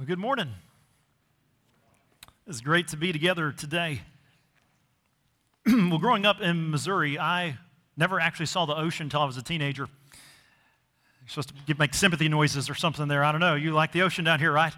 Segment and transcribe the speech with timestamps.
[0.00, 0.48] Well, good morning.
[2.46, 4.00] It's great to be together today.
[5.66, 7.58] well, growing up in Missouri, I
[7.98, 9.88] never actually saw the ocean until I was a teenager.
[11.20, 13.22] You're supposed to make sympathy noises or something there.
[13.22, 13.56] I don't know.
[13.56, 14.72] You like the ocean down here, right?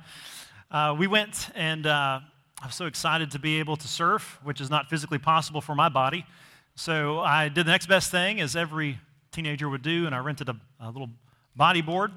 [0.73, 2.19] Uh, we went, and uh,
[2.61, 5.77] I was so excited to be able to surf, which is not physically possible for
[5.77, 6.27] my body.
[6.75, 8.99] So I did the next best thing, as every
[9.31, 11.11] teenager would do, and I rented a, a little
[11.57, 12.11] bodyboard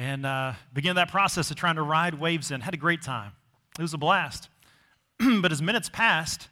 [0.00, 2.62] and uh, began that process of trying to ride waves in.
[2.62, 3.32] Had a great time.
[3.78, 4.48] It was a blast.
[5.42, 6.48] but as minutes passed,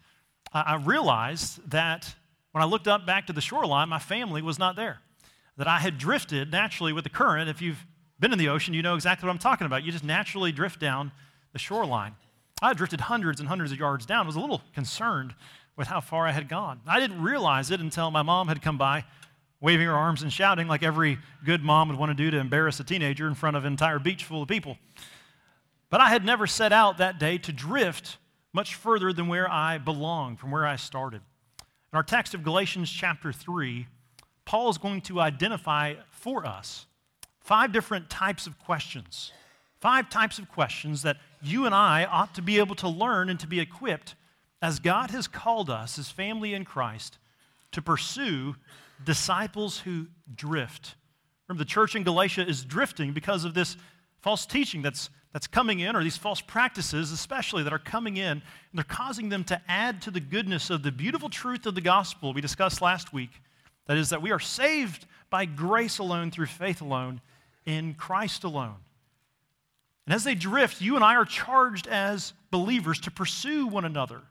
[0.53, 2.15] I realized that
[2.53, 4.99] when I looked up back to the shoreline, my family was not there.
[5.57, 7.49] That I had drifted naturally with the current.
[7.49, 7.87] If you've
[8.21, 9.83] been in the ocean, you know exactly what I'm talking about.
[9.83, 11.11] You just naturally drift down
[11.55, 12.17] the shoreline.
[12.61, 14.25] I had drifted hundreds and hundreds of yards down.
[14.25, 15.35] I was a little concerned
[15.75, 16.81] with how far I had gone.
[16.87, 19.05] I didn't realize it until my mom had come by
[19.61, 22.79] waving her arms and shouting like every good mom would want to do to embarrass
[22.81, 24.79] a teenager in front of an entire beach full of people.
[25.91, 28.19] But I had never set out that day to drift
[28.53, 31.23] much further than where I belonged, from where I started.
[31.93, 33.87] In our text of Galatians chapter 3,
[34.45, 36.87] Paul is going to identify for us
[37.41, 39.33] five different types of questions.
[39.81, 43.39] Five types of questions that you and I ought to be able to learn and
[43.41, 44.15] to be equipped
[44.61, 47.19] as God has called us as family in Christ
[47.73, 48.57] to pursue
[49.05, 50.97] disciples who drift.
[51.49, 53.77] Remember, the church in Galatia is drifting because of this
[54.21, 58.33] false teaching that's, that's coming in, or these false practices, especially, that are coming in,
[58.33, 58.43] and
[58.75, 62.33] they're causing them to add to the goodness of the beautiful truth of the gospel
[62.33, 63.31] we discussed last week.
[63.87, 67.21] That is, that we are saved by grace alone, through faith alone,
[67.65, 68.77] in Christ alone.
[70.07, 74.23] And as they drift, you and I are charged as believers to pursue one another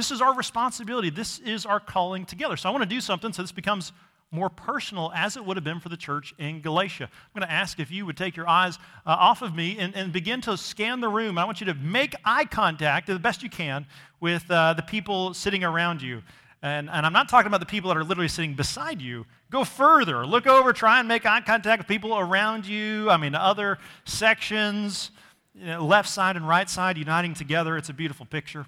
[0.00, 1.10] this is our responsibility.
[1.10, 2.56] This is our calling together.
[2.56, 3.92] So I want to do something so this becomes
[4.30, 7.04] more personal as it would have been for the church in Galatia.
[7.04, 9.94] I'm going to ask if you would take your eyes uh, off of me and,
[9.94, 11.36] and, begin to scan the room.
[11.36, 13.84] I want you to make eye contact the best you can
[14.20, 16.22] with uh, the people sitting around you.
[16.62, 19.26] And, and I'm not talking about the people that are literally sitting beside you.
[19.50, 20.26] Go further.
[20.26, 23.10] Look over, try and make eye contact with people around you.
[23.10, 25.10] I mean, other sections,
[25.54, 27.76] you know, left side and right side uniting together.
[27.76, 28.64] It's a beautiful picture.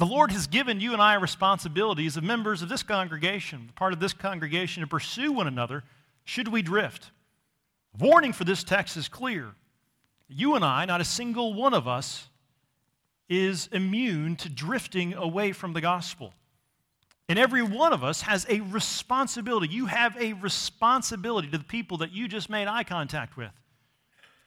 [0.00, 4.00] The Lord has given you and I responsibilities of members of this congregation, part of
[4.00, 5.84] this congregation, to pursue one another
[6.24, 7.10] should we drift.
[7.98, 9.50] Warning for this text is clear.
[10.26, 12.30] You and I, not a single one of us,
[13.28, 16.32] is immune to drifting away from the gospel.
[17.28, 19.68] And every one of us has a responsibility.
[19.68, 23.52] You have a responsibility to the people that you just made eye contact with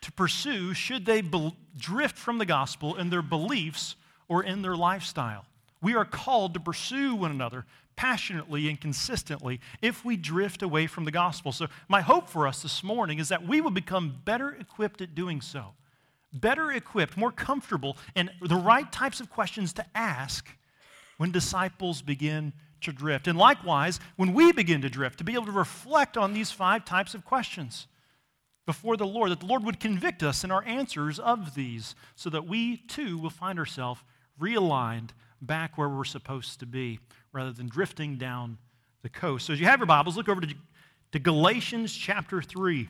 [0.02, 3.96] to pursue should they be- drift from the gospel in their beliefs
[4.33, 5.45] or in their lifestyle.
[5.79, 11.05] We are called to pursue one another passionately and consistently if we drift away from
[11.05, 11.51] the gospel.
[11.51, 15.13] So, my hope for us this morning is that we will become better equipped at
[15.13, 15.75] doing so,
[16.33, 20.49] better equipped, more comfortable, and the right types of questions to ask
[21.17, 23.27] when disciples begin to drift.
[23.27, 26.85] And likewise, when we begin to drift, to be able to reflect on these five
[26.85, 27.85] types of questions
[28.66, 32.29] before the Lord, that the Lord would convict us in our answers of these so
[32.29, 34.01] that we too will find ourselves
[34.39, 35.09] realigned
[35.41, 36.99] back where we're supposed to be
[37.31, 38.57] rather than drifting down
[39.01, 39.45] the coast.
[39.45, 40.53] So as you have your Bibles, look over to,
[41.11, 42.88] to Galatians chapter 3.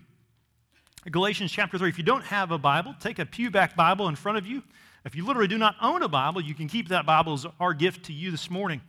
[1.09, 1.89] Galatians chapter 3.
[1.89, 4.63] If you don't have a Bible, take a pewback Bible in front of you.
[5.05, 7.73] If you literally do not own a Bible, you can keep that Bible as our
[7.73, 8.81] gift to you this morning.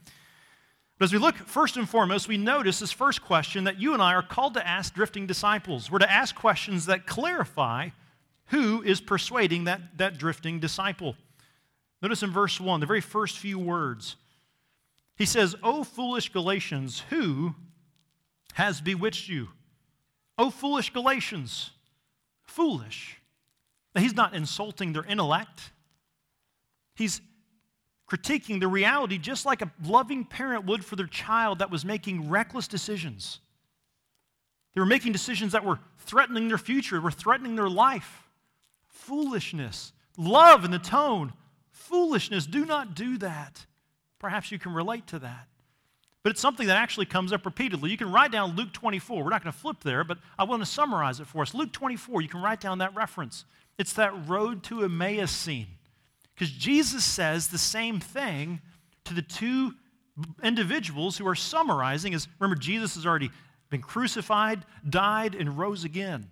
[0.98, 4.02] But as we look, first and foremost, we notice this first question that you and
[4.02, 5.90] I are called to ask drifting disciples.
[5.90, 7.88] We're to ask questions that clarify
[8.46, 11.16] who is persuading that, that drifting disciple.
[12.02, 14.16] Notice in verse 1, the very first few words.
[15.16, 17.54] He says, O foolish Galatians, who
[18.54, 19.48] has bewitched you?
[20.36, 21.70] O foolish Galatians,
[22.42, 23.20] foolish.
[23.94, 25.70] Now, he's not insulting their intellect.
[26.96, 27.20] He's
[28.10, 32.28] critiquing the reality just like a loving parent would for their child that was making
[32.28, 33.40] reckless decisions.
[34.74, 38.28] They were making decisions that were threatening their future, were threatening their life.
[38.88, 39.92] Foolishness.
[40.16, 41.32] Love in the tone
[41.74, 42.46] foolishness.
[42.46, 43.66] Do not do that.
[44.18, 45.48] Perhaps you can relate to that.
[46.22, 47.90] But it's something that actually comes up repeatedly.
[47.90, 49.22] You can write down Luke 24.
[49.22, 51.52] We're not going to flip there, but I want to summarize it for us.
[51.52, 53.44] Luke 24, you can write down that reference.
[53.78, 55.66] It's that road to Emmaus scene.
[56.34, 58.60] Because Jesus says the same thing
[59.04, 59.74] to the two
[60.42, 63.30] individuals who are summarizing as remember Jesus has already
[63.68, 66.30] been crucified, died and rose again.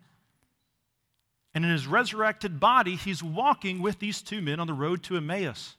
[1.55, 5.17] And in his resurrected body, he's walking with these two men on the road to
[5.17, 5.77] Emmaus.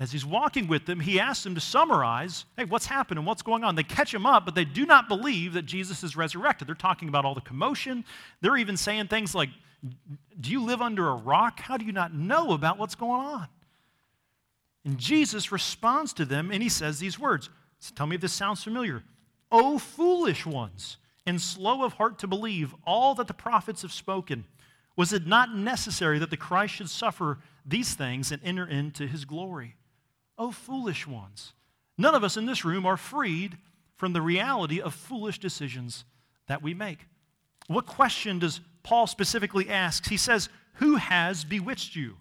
[0.00, 3.42] As he's walking with them, he asks them to summarize hey, what's happened and what's
[3.42, 3.74] going on.
[3.76, 6.68] They catch him up, but they do not believe that Jesus is resurrected.
[6.68, 8.04] They're talking about all the commotion.
[8.40, 9.50] They're even saying things like,
[10.40, 11.60] Do you live under a rock?
[11.60, 13.48] How do you not know about what's going on?
[14.84, 17.48] And Jesus responds to them and he says these words.
[17.78, 19.02] So tell me if this sounds familiar.
[19.50, 20.96] O foolish ones,
[21.26, 24.44] and slow of heart to believe all that the prophets have spoken.
[24.96, 29.24] Was it not necessary that the Christ should suffer these things and enter into his
[29.24, 29.76] glory?
[30.38, 31.52] O foolish ones.
[31.96, 33.56] None of us in this room are freed
[33.96, 36.04] from the reality of foolish decisions
[36.46, 37.06] that we make.
[37.66, 40.08] What question does Paul specifically ask?
[40.08, 42.16] He says, Who has bewitched you?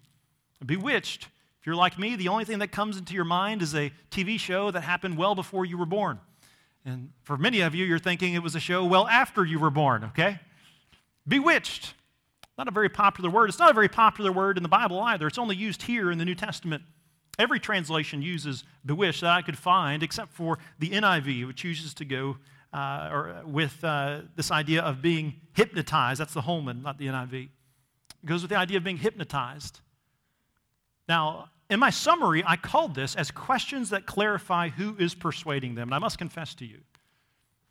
[0.66, 1.28] Bewitched,
[1.60, 4.40] if you're like me, the only thing that comes into your mind is a TV
[4.40, 6.20] show that happened well before you were born.
[6.86, 9.70] And for many of you, you're thinking it was a show well after you were
[9.70, 10.40] born, okay?
[11.28, 11.94] Bewitched.
[12.58, 13.50] Not a very popular word.
[13.50, 15.26] It's not a very popular word in the Bible either.
[15.28, 16.84] It's only used here in the New Testament.
[17.40, 22.06] Every translation uses bewitched that I could find, except for the NIV, which chooses to
[22.06, 22.38] go
[22.74, 26.20] uh, or with uh, this idea of being hypnotized.
[26.20, 27.46] That's the Holman, not the NIV.
[27.46, 29.80] It goes with the idea of being hypnotized.
[31.08, 35.90] Now, in my summary, I called this as questions that clarify who is persuading them.
[35.90, 36.80] And I must confess to you,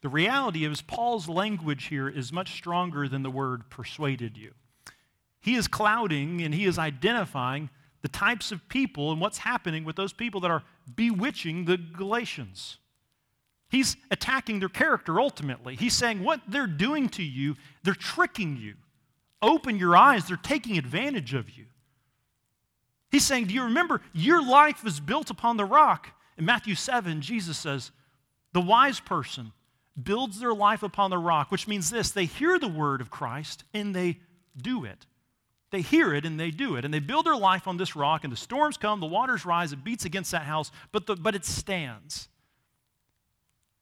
[0.01, 4.53] the reality is Paul's language here is much stronger than the word persuaded you.
[5.41, 7.71] He is clouding and he is identifying
[8.03, 10.65] the types of people and what's happening with those people that are
[10.97, 12.79] bewitching the Galatians.
[13.69, 15.77] He's attacking their character ultimately.
[15.77, 18.75] He's saying what they're doing to you, they're tricking you.
[19.41, 21.67] Open your eyes, they're taking advantage of you.
[23.13, 26.09] He's saying, Do you remember your life was built upon the rock?
[26.39, 27.93] In Matthew 7, Jesus says,
[28.55, 29.53] The wise person
[30.03, 33.65] builds their life upon the rock, which means this they hear the word of Christ
[33.75, 34.19] and they
[34.57, 35.07] do it.
[35.71, 36.87] They hear it and they do it.
[36.87, 39.73] And they build their life on this rock, and the storms come, the waters rise,
[39.73, 42.29] it beats against that house, but, the, but it stands.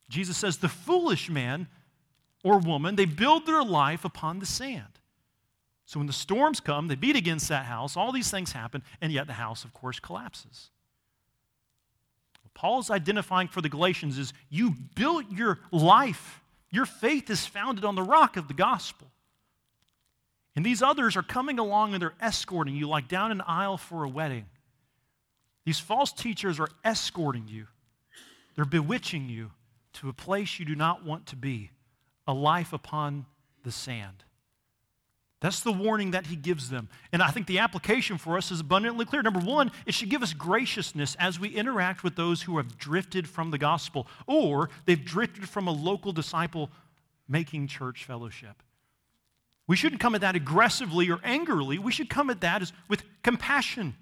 [0.09, 1.69] Jesus says, The foolish man
[2.43, 5.00] or woman, they build their life upon the sand.
[5.91, 9.13] So when the storms come, they beat against that house, all these things happen, and
[9.13, 10.71] yet the house, of course, collapses.
[12.45, 17.85] What Paul's identifying for the Galatians is you built your life, your faith is founded
[17.85, 19.09] on the rock of the gospel.
[20.55, 24.05] And these others are coming along and they're escorting you like down an aisle for
[24.05, 24.47] a wedding.
[25.65, 27.67] These false teachers are escorting you,
[28.55, 29.51] they're bewitching you
[29.95, 31.73] to a place you do not want to be,
[32.29, 33.27] a life upon
[33.65, 34.23] the sand.
[35.41, 36.89] That's the warning that he gives them.
[37.13, 39.23] And I think the application for us is abundantly clear.
[39.23, 43.27] Number one, it should give us graciousness as we interact with those who have drifted
[43.27, 46.71] from the gospel or they've drifted from a local disciple
[47.27, 48.63] making church fellowship.
[49.67, 51.79] We shouldn't come at that aggressively or angrily.
[51.79, 53.95] We should come at that as, with compassion.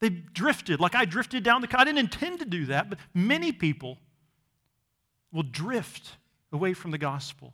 [0.00, 1.68] They drifted, like I drifted down the.
[1.78, 3.98] I didn't intend to do that, but many people
[5.32, 6.16] will drift
[6.52, 7.52] away from the gospel.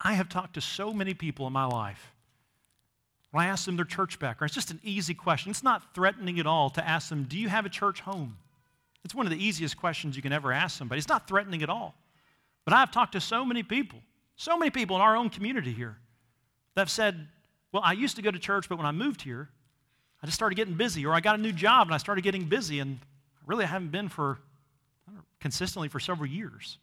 [0.00, 2.12] I have talked to so many people in my life.
[3.30, 5.50] When I ask them their church background, it's just an easy question.
[5.50, 8.38] It's not threatening at all to ask them, Do you have a church home?
[9.04, 10.98] It's one of the easiest questions you can ever ask somebody.
[10.98, 11.94] It's not threatening at all.
[12.64, 14.00] But I've talked to so many people
[14.36, 15.96] so many people in our own community here
[16.74, 17.28] that have said,
[17.72, 19.48] Well, I used to go to church, but when I moved here,
[20.22, 22.44] I just started getting busy, or I got a new job and I started getting
[22.44, 22.98] busy, and
[23.46, 24.38] really I haven't been for
[25.08, 26.78] know, consistently for several years.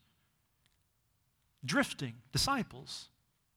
[1.65, 3.09] Drifting disciples,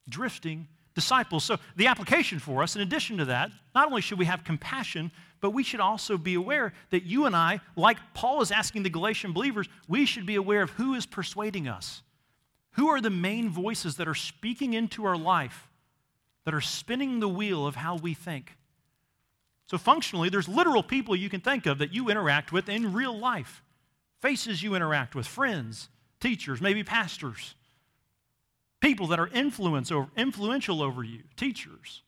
[0.08, 1.44] drifting disciples.
[1.44, 5.12] So, the application for us, in addition to that, not only should we have compassion,
[5.40, 8.90] but we should also be aware that you and I, like Paul is asking the
[8.90, 12.02] Galatian believers, we should be aware of who is persuading us.
[12.72, 15.68] Who are the main voices that are speaking into our life,
[16.44, 18.56] that are spinning the wheel of how we think?
[19.66, 23.16] So, functionally, there's literal people you can think of that you interact with in real
[23.16, 23.62] life,
[24.22, 25.88] faces you interact with, friends,
[26.20, 27.54] teachers, maybe pastors,
[28.86, 32.02] people that are influence over, influential over you, teachers.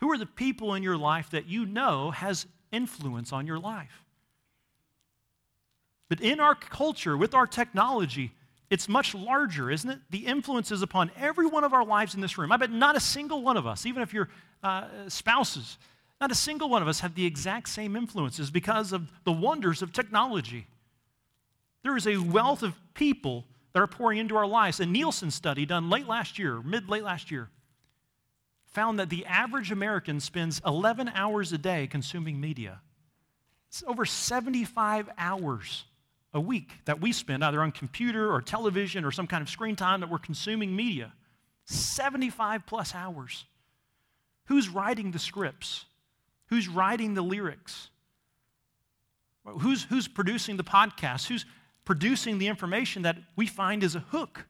[0.00, 4.04] Who are the people in your life that you know has influence on your life?
[6.10, 8.32] But in our culture, with our technology,
[8.68, 9.98] it's much larger, isn't it?
[10.10, 12.52] The influence is upon every one of our lives in this room.
[12.52, 14.28] I bet not a single one of us, even if you're
[14.62, 15.78] uh, spouses,
[16.20, 19.80] not a single one of us have the exact same influences because of the wonders
[19.80, 20.66] of technology.
[21.82, 24.80] There is a wealth of people that are pouring into our lives.
[24.80, 27.48] A Nielsen study done late last year, mid late last year,
[28.66, 32.80] found that the average American spends 11 hours a day consuming media.
[33.68, 35.84] It's over 75 hours
[36.34, 39.76] a week that we spend either on computer or television or some kind of screen
[39.76, 41.12] time that we're consuming media.
[41.64, 43.44] 75 plus hours.
[44.46, 45.86] Who's writing the scripts?
[46.46, 47.88] Who's writing the lyrics?
[49.44, 51.26] Who's, who's producing the podcast?
[51.26, 51.44] Who's
[51.84, 54.46] producing the information that we find is a hook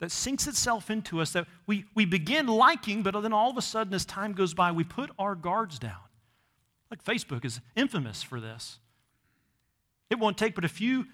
[0.00, 3.62] that sinks itself into us that we, we begin liking, but then all of a
[3.62, 5.96] sudden, as time goes by, we put our guards down.
[6.90, 8.78] Like Facebook is infamous for this.
[10.10, 11.06] It won't take but a few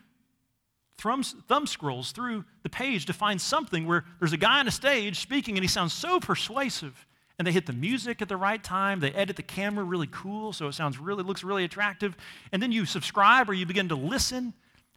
[0.99, 4.71] thumbs, thumb scrolls through the page to find something where there's a guy on a
[4.71, 7.07] stage speaking and he sounds so persuasive.
[7.37, 9.01] And they hit the music at the right time.
[9.01, 12.17] They edit the camera really cool so it sounds really looks really attractive.
[12.53, 14.55] And then you subscribe or you begin to listen.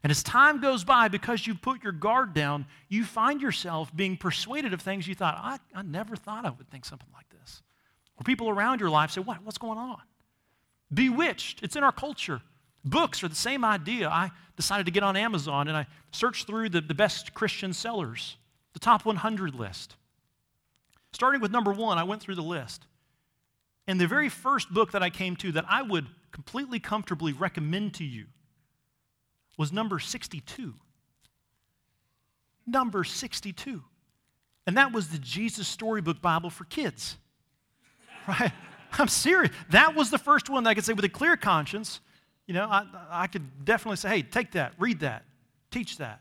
[0.08, 4.16] And as time goes by, because you put your guard down, you find yourself being
[4.16, 7.62] persuaded of things you thought, I, I never thought I would think something like this.
[8.18, 9.44] Or people around your life say, What?
[9.44, 10.00] What's going on?
[10.94, 11.62] Bewitched.
[11.62, 12.40] It's in our culture.
[12.86, 14.08] Books are the same idea.
[14.08, 18.38] I decided to get on Amazon and I searched through the, the best Christian sellers,
[18.72, 19.98] the top 100 list.
[21.12, 22.86] Starting with number one, I went through the list.
[23.88, 27.96] And the very first book that I came to that I would completely comfortably recommend
[27.96, 28.28] to you
[29.58, 30.74] was number 62.
[32.66, 33.84] Number 62.
[34.68, 37.18] And that was the Jesus Storybook Bible for kids.
[38.28, 38.52] Right?
[39.00, 39.54] I'm serious.
[39.70, 42.02] That was the first one that I could say with a clear conscience.
[42.46, 45.24] You know, I, I could definitely say, hey, take that, read that,
[45.72, 46.20] teach that.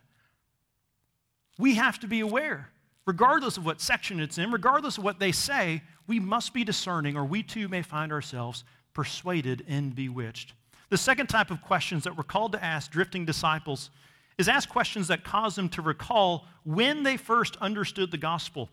[1.58, 2.70] We have to be aware,
[3.06, 7.16] regardless of what section it's in, regardless of what they say, we must be discerning,
[7.16, 10.54] or we too may find ourselves persuaded and bewitched.
[10.88, 13.90] The second type of questions that we're called to ask drifting disciples
[14.38, 18.68] is ask questions that cause them to recall when they first understood the gospel.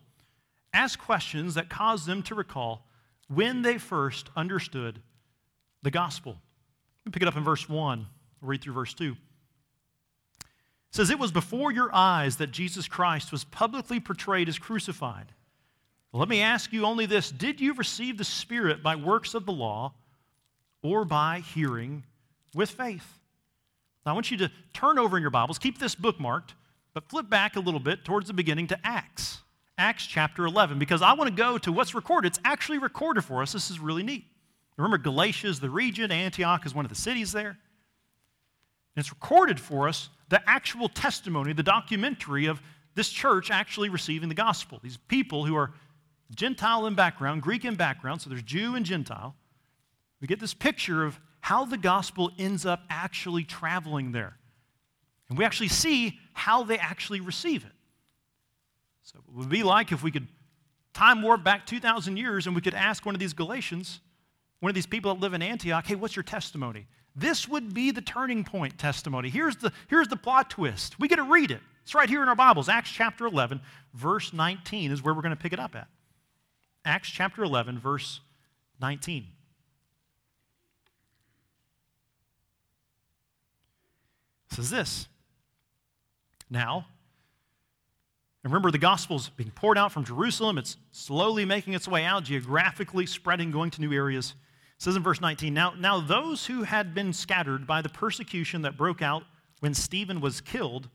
[0.72, 2.86] Ask questions that cause them to recall
[3.28, 5.00] when they first understood
[5.82, 6.32] the gospel.
[6.32, 8.06] Let me pick it up in verse 1,
[8.42, 9.12] I'll read through verse 2.
[9.12, 9.16] It
[10.90, 15.32] says, It was before your eyes that Jesus Christ was publicly portrayed as crucified.
[16.12, 19.52] let me ask you only this Did you receive the Spirit by works of the
[19.52, 19.94] law?
[20.84, 22.04] Or by hearing
[22.54, 23.18] with faith.
[24.04, 26.50] Now, I want you to turn over in your Bibles, keep this bookmarked,
[26.92, 29.38] but flip back a little bit towards the beginning to Acts,
[29.78, 32.28] Acts chapter 11, because I want to go to what's recorded.
[32.28, 33.52] It's actually recorded for us.
[33.52, 34.26] This is really neat.
[34.76, 37.48] Remember, Galatia is the region, Antioch is one of the cities there.
[37.48, 42.60] And it's recorded for us the actual testimony, the documentary of
[42.94, 44.80] this church actually receiving the gospel.
[44.82, 45.72] These people who are
[46.34, 49.34] Gentile in background, Greek in background, so there's Jew and Gentile
[50.24, 54.38] we get this picture of how the gospel ends up actually traveling there.
[55.28, 57.72] And we actually see how they actually receive it.
[59.02, 60.26] So it would be like if we could
[60.94, 64.00] time warp back 2,000 years and we could ask one of these Galatians,
[64.60, 66.86] one of these people that live in Antioch, hey, what's your testimony?
[67.14, 69.28] This would be the turning point testimony.
[69.28, 70.98] Here's the, here's the plot twist.
[70.98, 71.60] We get to read it.
[71.82, 72.70] It's right here in our Bibles.
[72.70, 73.60] Acts chapter 11,
[73.92, 75.88] verse 19 is where we're going to pick it up at.
[76.82, 78.20] Acts chapter 11, verse
[78.80, 79.26] 19.
[84.54, 85.08] Says this
[86.48, 86.86] Now,
[88.42, 90.58] remember the gospel's being poured out from Jerusalem.
[90.58, 94.34] It's slowly making its way out, geographically spreading, going to new areas.
[94.76, 98.62] It says in verse 19 now, now those who had been scattered by the persecution
[98.62, 99.24] that broke out
[99.60, 100.88] when Stephen was killed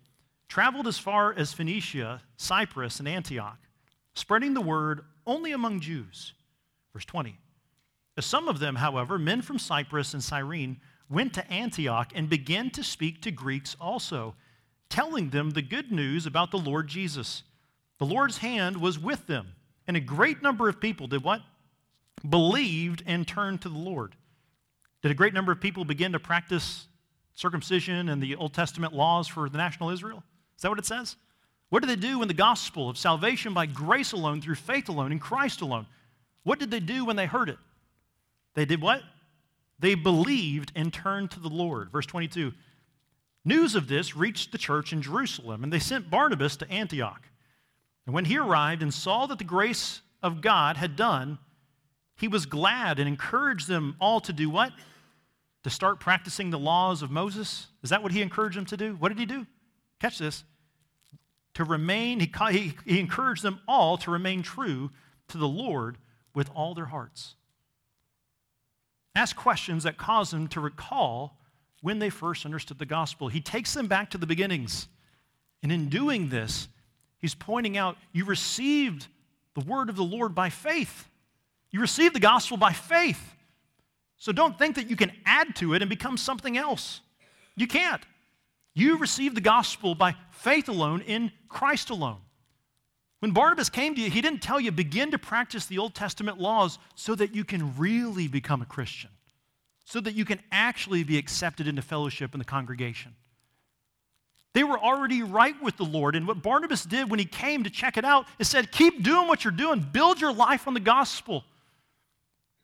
[0.50, 3.60] traveled as far as Phoenicia, Cyprus, and Antioch,
[4.16, 6.34] spreading the word only among Jews.
[6.92, 7.38] Verse 20.
[8.20, 12.84] Some of them, however, men from Cyprus and Cyrene, went to Antioch and began to
[12.84, 14.36] speak to Greeks also,
[14.90, 17.44] telling them the good news about the Lord Jesus.
[17.98, 19.54] The Lord's hand was with them,
[19.88, 21.42] and a great number of people did what?
[22.28, 24.16] Believed and turned to the Lord.
[25.02, 26.88] Did a great number of people begin to practice
[27.34, 30.24] circumcision and the Old Testament laws for the national Israel?
[30.58, 31.16] Is that what it says?
[31.70, 35.12] What did they do in the gospel of salvation by grace alone, through faith alone,
[35.12, 35.86] in Christ alone?
[36.44, 37.58] What did they do when they heard it?
[38.56, 39.04] They did what?
[39.80, 41.92] They believed and turned to the Lord.
[41.92, 42.54] Verse 22
[43.46, 47.30] News of this reached the church in Jerusalem, and they sent Barnabas to Antioch.
[48.06, 51.40] And when he arrived and saw that the grace of God had done,
[52.18, 54.74] he was glad and encouraged them all to do what?
[55.64, 57.68] To start practicing the laws of Moses?
[57.82, 58.96] Is that what he encouraged them to do?
[58.96, 59.48] What did he do?
[60.02, 60.44] Catch this.
[61.56, 64.92] To remain, he, he, he encouraged them all to remain true
[65.30, 65.98] to the Lord
[66.34, 67.36] with all their hearts.
[69.20, 71.36] Ask questions that cause them to recall
[71.82, 73.28] when they first understood the gospel.
[73.28, 74.88] He takes them back to the beginnings.
[75.62, 76.70] And in doing this,
[77.18, 79.08] he's pointing out you received
[79.56, 81.10] the word of the Lord by faith.
[81.70, 83.36] You received the gospel by faith.
[84.16, 87.02] So don't think that you can add to it and become something else.
[87.58, 88.02] You can't.
[88.74, 92.22] You received the gospel by faith alone in Christ alone.
[93.20, 96.40] When Barnabas came to you, he didn't tell you, begin to practice the Old Testament
[96.40, 99.10] laws so that you can really become a Christian,
[99.84, 103.16] so that you can actually be accepted into fellowship in the congregation.
[104.54, 106.16] They were already right with the Lord.
[106.16, 109.28] And what Barnabas did when he came to check it out is said, Keep doing
[109.28, 111.44] what you're doing, build your life on the gospel.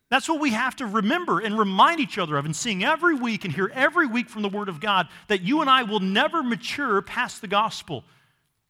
[0.08, 3.44] That's what we have to remember and remind each other of and seeing every week
[3.44, 6.42] and hear every week from the Word of God that you and I will never
[6.42, 8.04] mature past the gospel.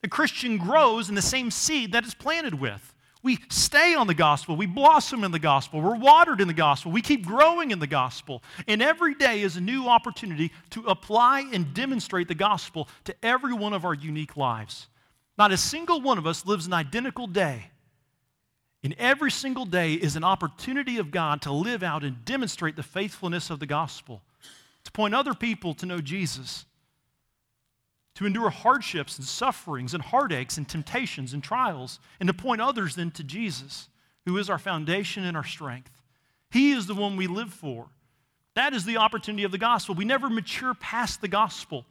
[0.07, 2.95] The Christian grows in the same seed that it's planted with.
[3.23, 4.55] We stay on the gospel.
[4.55, 5.81] We blossom in the gospel.
[5.81, 6.93] We're watered in the gospel.
[6.93, 8.41] We keep growing in the gospel.
[8.69, 13.53] And every day is a new opportunity to apply and demonstrate the gospel to every
[13.53, 14.87] one of our unique lives.
[15.37, 17.71] Not a single one of us lives an identical day.
[18.85, 22.81] And every single day is an opportunity of God to live out and demonstrate the
[22.81, 24.21] faithfulness of the gospel,
[24.85, 26.63] to point other people to know Jesus,
[28.17, 32.95] to endure hardships and sufferings and heartaches and temptations and trials, and to point others
[32.95, 33.89] then to Jesus,
[34.25, 36.01] who is our foundation and our strength.
[36.49, 37.89] He is the one we live for.
[38.55, 39.93] That is the opportunity of the gospel.
[39.93, 41.85] We never mature past the gospel.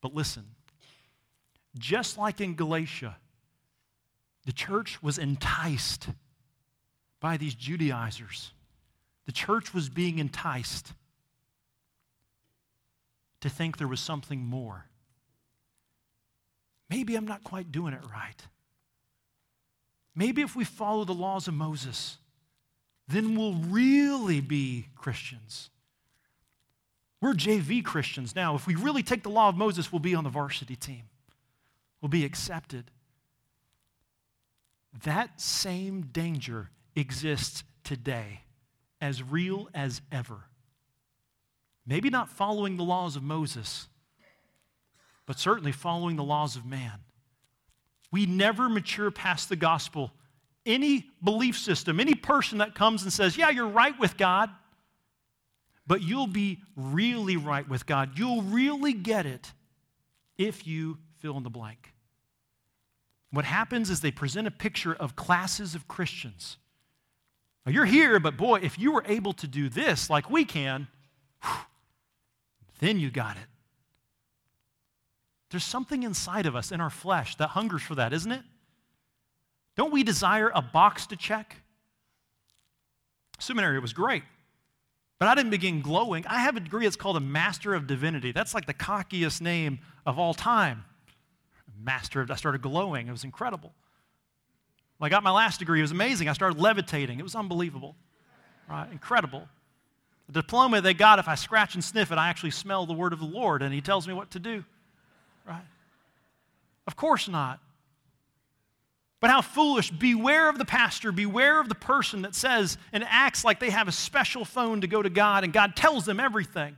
[0.00, 0.46] But listen,
[1.78, 3.18] just like in Galatia,
[4.46, 6.08] the church was enticed
[7.20, 8.54] by these Judaizers.
[9.26, 10.94] The church was being enticed
[13.42, 14.86] to think there was something more.
[16.90, 18.42] Maybe I'm not quite doing it right.
[20.14, 22.18] Maybe if we follow the laws of Moses,
[23.06, 25.70] then we'll really be Christians.
[27.22, 28.56] We're JV Christians now.
[28.56, 31.02] If we really take the law of Moses, we'll be on the varsity team,
[32.00, 32.90] we'll be accepted.
[35.04, 38.40] That same danger exists today,
[39.00, 40.46] as real as ever.
[41.86, 43.88] Maybe not following the laws of Moses,
[45.30, 47.04] but certainly following the laws of man.
[48.10, 50.10] We never mature past the gospel.
[50.66, 54.50] Any belief system, any person that comes and says, Yeah, you're right with God,
[55.86, 58.18] but you'll be really right with God.
[58.18, 59.52] You'll really get it
[60.36, 61.94] if you fill in the blank.
[63.30, 66.56] What happens is they present a picture of classes of Christians.
[67.64, 70.88] Now, you're here, but boy, if you were able to do this like we can,
[71.44, 71.52] whew,
[72.80, 73.49] then you got it.
[75.50, 78.42] There's something inside of us, in our flesh, that hungers for that, isn't it?
[79.76, 81.56] Don't we desire a box to check?
[83.38, 84.22] Seminary was great,
[85.18, 86.26] but I didn't begin glowing.
[86.26, 88.32] I have a degree that's called a Master of Divinity.
[88.32, 90.84] That's like the cockiest name of all time
[91.82, 93.08] master of, I started glowing.
[93.08, 93.72] It was incredible.
[94.98, 96.28] When I got my last degree, it was amazing.
[96.28, 97.18] I started levitating.
[97.18, 97.96] It was unbelievable.
[98.68, 98.88] Right?
[98.92, 99.48] Incredible.
[100.26, 103.12] The diploma they got, if I scratch and sniff it, I actually smell the word
[103.12, 104.64] of the Lord and he tells me what to do.
[105.46, 105.64] Right?
[106.86, 107.60] Of course not.
[109.20, 109.90] But how foolish.
[109.90, 111.12] Beware of the pastor.
[111.12, 114.86] Beware of the person that says and acts like they have a special phone to
[114.86, 116.76] go to God and God tells them everything.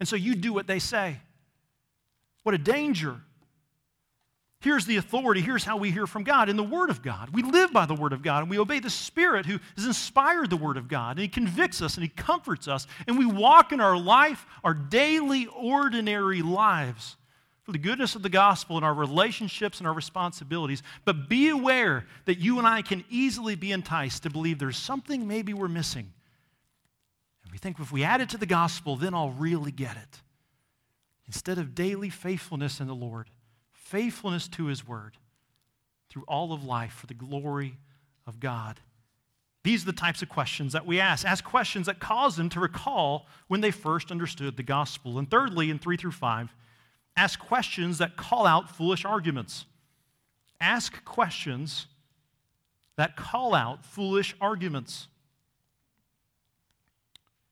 [0.00, 1.18] And so you do what they say.
[2.42, 3.16] What a danger.
[4.60, 5.40] Here's the authority.
[5.40, 7.30] Here's how we hear from God in the Word of God.
[7.32, 10.50] We live by the Word of God and we obey the Spirit who has inspired
[10.50, 11.12] the Word of God.
[11.12, 12.88] And He convicts us and He comforts us.
[13.06, 17.17] And we walk in our life, our daily, ordinary lives
[17.68, 20.82] for the goodness of the gospel and our relationships and our responsibilities.
[21.04, 25.28] But be aware that you and I can easily be enticed to believe there's something
[25.28, 26.10] maybe we're missing.
[27.42, 30.22] And we think if we add it to the gospel, then I'll really get it.
[31.26, 33.28] Instead of daily faithfulness in the Lord
[33.74, 35.18] faithfulness to his word
[36.08, 37.76] through all of life for the glory
[38.26, 38.80] of God.
[39.62, 41.26] These are the types of questions that we ask.
[41.26, 45.18] Ask questions that cause them to recall when they first understood the gospel.
[45.18, 46.54] And thirdly, in 3 through 5,
[47.18, 49.64] ask questions that call out foolish arguments.
[50.60, 51.86] Ask questions
[52.96, 55.08] that call out foolish arguments.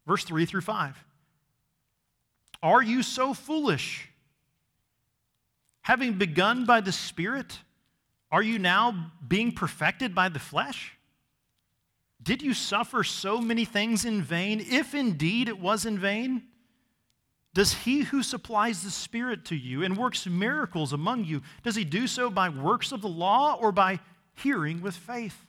[0.07, 1.05] Verse 3 through 5.
[2.63, 4.09] Are you so foolish?
[5.83, 7.59] Having begun by the Spirit,
[8.31, 10.97] are you now being perfected by the flesh?
[12.23, 16.45] Did you suffer so many things in vain, if indeed it was in vain?
[17.57, 21.87] Does he who supplies the Spirit to you and works miracles among you, does he
[21.87, 23.99] do so by works of the law or by
[24.35, 25.47] hearing with faith?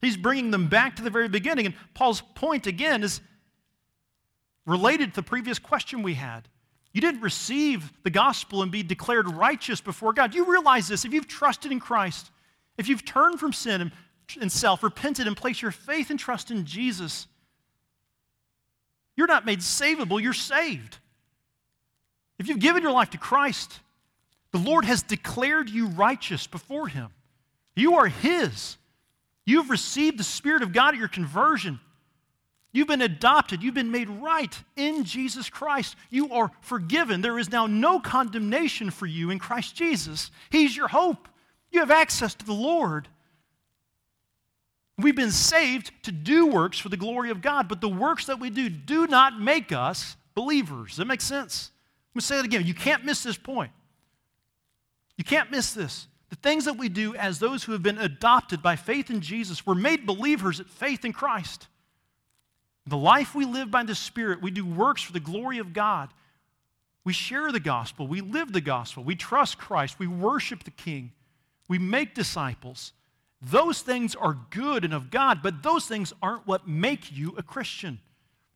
[0.00, 1.66] He's bringing them back to the very beginning.
[1.66, 3.20] And Paul's point again is
[4.64, 6.48] related to the previous question we had.
[6.94, 10.34] You didn't receive the gospel and be declared righteous before God.
[10.34, 11.04] You realize this.
[11.04, 12.30] If you've trusted in Christ,
[12.78, 13.92] if you've turned from sin and,
[14.40, 17.26] and self, repented, and placed your faith and trust in Jesus,
[19.18, 20.96] you're not made savable, you're saved.
[22.40, 23.80] If you've given your life to Christ,
[24.50, 27.10] the Lord has declared you righteous before Him.
[27.76, 28.78] You are His.
[29.44, 31.80] You've received the Spirit of God at your conversion.
[32.72, 33.62] You've been adopted.
[33.62, 35.96] You've been made right in Jesus Christ.
[36.08, 37.20] You are forgiven.
[37.20, 40.30] There is now no condemnation for you in Christ Jesus.
[40.48, 41.28] He's your hope.
[41.70, 43.06] You have access to the Lord.
[44.96, 48.40] We've been saved to do works for the glory of God, but the works that
[48.40, 50.96] we do do not make us believers.
[50.96, 51.70] That make sense?
[52.10, 52.66] I'm going to say it again.
[52.66, 53.70] You can't miss this point.
[55.16, 56.08] You can't miss this.
[56.30, 59.64] The things that we do as those who have been adopted by faith in Jesus,
[59.64, 61.68] we're made believers at faith in Christ.
[62.86, 66.08] The life we live by the Spirit, we do works for the glory of God.
[67.04, 71.12] We share the gospel, we live the gospel, we trust Christ, we worship the King,
[71.68, 72.92] we make disciples.
[73.40, 77.42] Those things are good and of God, but those things aren't what make you a
[77.42, 78.00] Christian.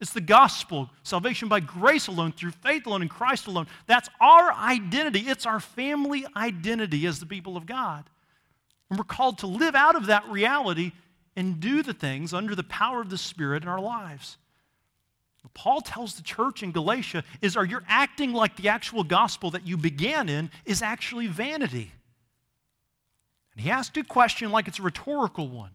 [0.01, 3.67] It's the gospel, salvation by grace alone, through faith alone, in Christ alone.
[3.87, 5.21] That's our identity.
[5.21, 8.05] It's our family identity as the people of God.
[8.91, 10.93] And we're called to live out of that reality
[11.37, 14.37] and do the things under the power of the Spirit in our lives.
[15.43, 19.51] What Paul tells the church in Galatia is are you acting like the actual gospel
[19.51, 21.93] that you began in is actually vanity?
[23.53, 25.71] And he asked a question like it's a rhetorical one.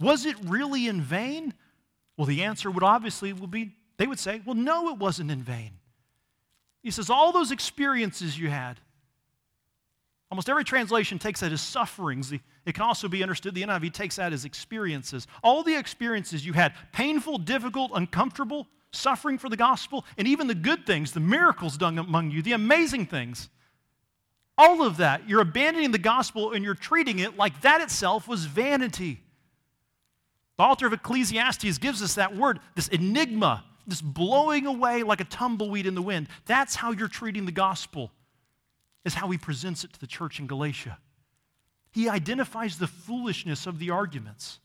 [0.00, 1.54] Was it really in vain?
[2.16, 5.42] Well, the answer would obviously would be they would say, well, no, it wasn't in
[5.42, 5.72] vain.
[6.82, 8.80] He says, all those experiences you had,
[10.30, 12.32] almost every translation takes that as sufferings.
[12.32, 15.26] It can also be understood, the NIV takes that as experiences.
[15.42, 20.54] All the experiences you had, painful, difficult, uncomfortable, suffering for the gospel, and even the
[20.54, 23.48] good things, the miracles done among you, the amazing things.
[24.58, 28.44] All of that, you're abandoning the gospel and you're treating it like that itself was
[28.44, 29.23] vanity.
[30.56, 35.24] The author of Ecclesiastes gives us that word, this enigma, this blowing away like a
[35.24, 36.28] tumbleweed in the wind.
[36.46, 38.12] That's how you're treating the gospel,
[39.04, 40.98] is how he presents it to the church in Galatia.
[41.90, 44.60] He identifies the foolishness of the arguments.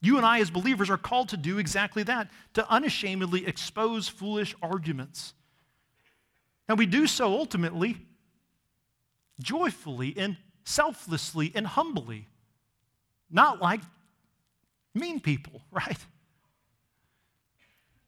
[0.00, 4.54] You and I, as believers, are called to do exactly that, to unashamedly expose foolish
[4.62, 5.34] arguments.
[6.68, 7.96] And we do so ultimately
[9.40, 12.26] joyfully and selflessly and humbly,
[13.30, 13.80] not like
[14.96, 15.98] mean people, right?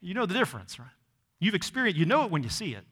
[0.00, 0.88] You know the difference, right?
[1.40, 2.84] You've experienced, you know it when you see it.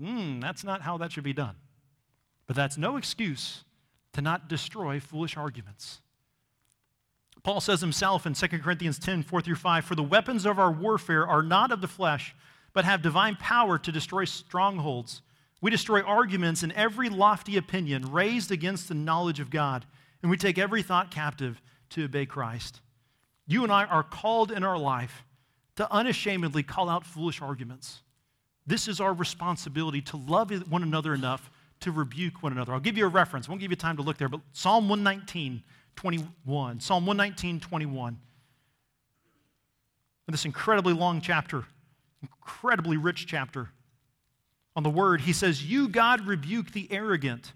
[0.00, 1.56] Mm, that's not how that should be done.
[2.46, 3.64] But that's no excuse
[4.12, 6.00] to not destroy foolish arguments.
[7.42, 10.70] Paul says himself in 2 Corinthians 10 4 through 5 For the weapons of our
[10.70, 12.34] warfare are not of the flesh,
[12.72, 15.22] but have divine power to destroy strongholds.
[15.62, 19.86] We destroy arguments and every lofty opinion raised against the knowledge of God,
[20.22, 22.80] and we take every thought captive to obey Christ.
[23.46, 25.24] You and I are called in our life
[25.76, 28.02] to unashamedly call out foolish arguments.
[28.66, 31.50] This is our responsibility to love one another enough
[31.80, 32.72] to rebuke one another.
[32.72, 33.48] I'll give you a reference.
[33.48, 35.62] I won't give you time to look there, but Psalm 119,
[35.96, 36.80] 21.
[36.80, 38.18] Psalm 119, 21.
[40.28, 41.64] In this incredibly long chapter,
[42.22, 43.70] incredibly rich chapter
[44.76, 47.52] on the word, he says, You, God, rebuke the arrogant,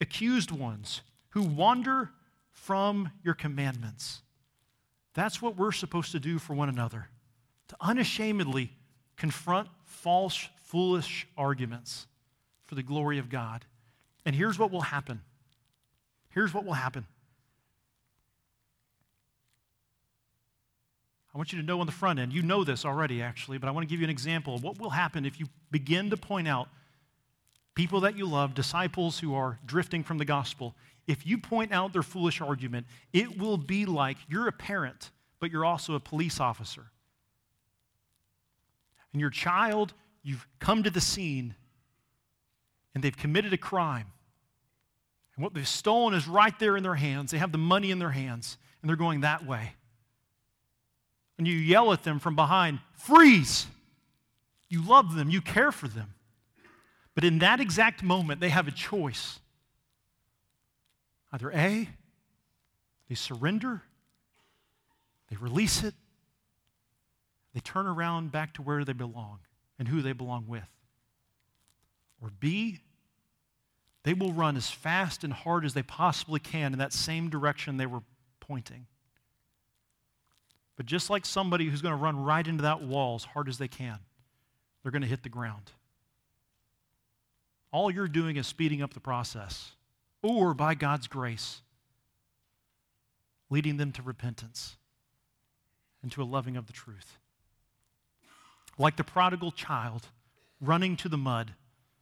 [0.00, 2.10] accused ones who wander
[2.52, 4.22] from your commandments.
[5.14, 7.08] That's what we're supposed to do for one another
[7.68, 8.70] to unashamedly
[9.16, 12.06] confront false, foolish arguments
[12.64, 13.64] for the glory of God.
[14.24, 15.20] And here's what will happen.
[16.30, 17.06] Here's what will happen.
[21.34, 23.68] I want you to know on the front end, you know this already actually, but
[23.68, 26.16] I want to give you an example of what will happen if you begin to
[26.16, 26.68] point out
[27.74, 30.74] people that you love, disciples who are drifting from the gospel,
[31.06, 35.10] if you point out their foolish argument, it will be like you're a parent,
[35.40, 36.86] but you're also a police officer.
[39.12, 41.54] And your child, you've come to the scene
[42.94, 44.06] and they've committed a crime.
[45.36, 47.30] And what they've stolen is right there in their hands.
[47.30, 49.74] They have the money in their hands and they're going that way.
[51.38, 53.66] And you yell at them from behind, freeze!
[54.68, 56.14] You love them, you care for them.
[57.14, 59.38] But in that exact moment, they have a choice.
[61.32, 61.88] Either A,
[63.08, 63.82] they surrender,
[65.30, 65.94] they release it,
[67.54, 69.38] they turn around back to where they belong
[69.78, 70.68] and who they belong with.
[72.22, 72.80] Or B,
[74.04, 77.76] they will run as fast and hard as they possibly can in that same direction
[77.76, 78.02] they were
[78.40, 78.86] pointing.
[80.76, 83.58] But just like somebody who's going to run right into that wall as hard as
[83.58, 83.98] they can,
[84.82, 85.70] they're going to hit the ground.
[87.70, 89.72] All you're doing is speeding up the process,
[90.22, 91.62] or by God's grace,
[93.50, 94.76] leading them to repentance
[96.02, 97.18] and to a loving of the truth.
[98.78, 100.08] Like the prodigal child
[100.60, 101.54] running to the mud,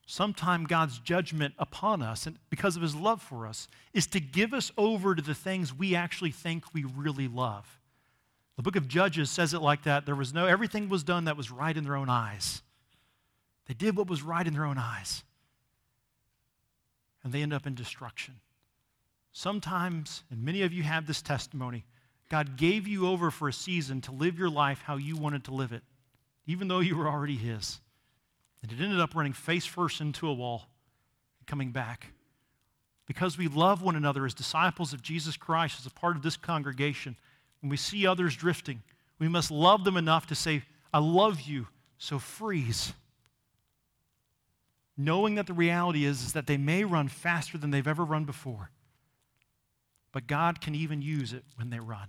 [0.06, 4.52] sometime God's judgment upon us, and because of his love for us, is to give
[4.52, 7.78] us over to the things we actually think we really love
[8.60, 10.04] The book of Judges says it like that.
[10.04, 12.60] There was no, everything was done that was right in their own eyes.
[13.64, 15.22] They did what was right in their own eyes.
[17.22, 18.34] And they end up in destruction.
[19.32, 21.84] Sometimes, and many of you have this testimony,
[22.28, 25.54] God gave you over for a season to live your life how you wanted to
[25.54, 25.82] live it,
[26.46, 27.80] even though you were already His.
[28.62, 30.68] And it ended up running face first into a wall
[31.38, 32.12] and coming back.
[33.06, 36.36] Because we love one another as disciples of Jesus Christ, as a part of this
[36.36, 37.16] congregation,
[37.60, 38.82] when we see others drifting,
[39.18, 41.66] we must love them enough to say, I love you,
[41.98, 42.92] so freeze.
[45.02, 48.26] Knowing that the reality is, is that they may run faster than they've ever run
[48.26, 48.70] before,
[50.12, 52.08] but God can even use it when they run.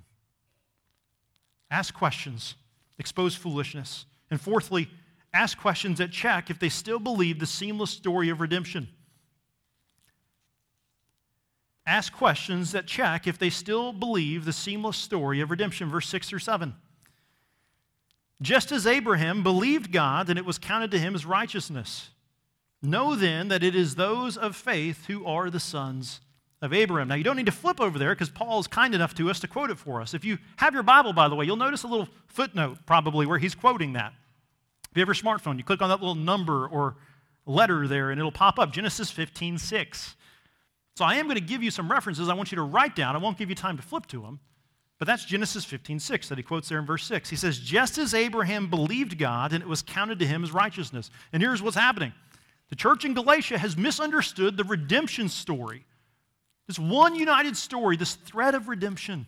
[1.70, 2.56] Ask questions,
[3.00, 4.06] expose foolishness.
[4.30, 4.90] And fourthly,
[5.34, 8.90] ask questions that check if they still believe the seamless story of redemption.
[11.86, 15.90] Ask questions that check if they still believe the seamless story of redemption.
[15.90, 16.76] Verse 6 through 7.
[18.42, 22.10] Just as Abraham believed God, and it was counted to him as righteousness.
[22.82, 26.22] Know then that it is those of faith who are the sons
[26.62, 27.08] of Abraham.
[27.08, 29.40] Now, you don't need to flip over there because Paul is kind enough to us
[29.42, 30.14] to quote it for us.
[30.14, 33.40] If you have your Bible, by the way, you'll notice a little footnote probably where
[33.40, 34.14] he's quoting that.
[34.92, 36.98] If you have your smartphone, you click on that little number or
[37.46, 40.16] letter there and it'll pop up Genesis 15 6.
[40.98, 43.16] So I am going to give you some references I want you to write down.
[43.16, 44.40] I won't give you time to flip to them.
[45.00, 47.30] But that's Genesis 15 6 that he quotes there in verse 6.
[47.30, 51.10] He says, Just as Abraham believed God and it was counted to him as righteousness.
[51.34, 52.14] And here's what's happening
[52.72, 55.86] the church in Galatia has misunderstood the redemption story.
[56.68, 59.28] This one united story, this thread of redemption.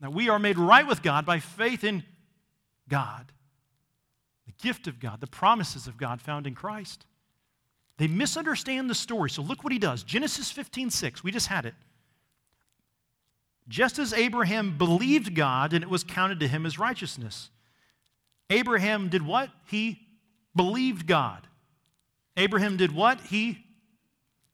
[0.00, 2.04] That we are made right with God by faith in
[2.88, 3.32] God,
[4.46, 7.04] the gift of God, the promises of God found in Christ.
[7.96, 9.28] They misunderstand the story.
[9.28, 10.04] So look what he does.
[10.04, 11.24] Genesis 15 6.
[11.24, 11.74] We just had it.
[13.66, 17.50] Just as Abraham believed God and it was counted to him as righteousness.
[18.50, 19.50] Abraham did what?
[19.66, 20.06] He
[20.54, 21.47] believed God.
[22.38, 23.20] Abraham did what?
[23.22, 23.58] He